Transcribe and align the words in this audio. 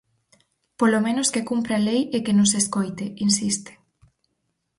"Polo 0.79 0.99
menos 1.05 1.27
que 1.33 1.47
cumpra 1.49 1.73
a 1.77 1.83
lei 1.89 2.01
e 2.15 2.17
que 2.25 2.37
nos 2.39 2.51
escoite", 2.61 3.05
insiste. 3.27 3.71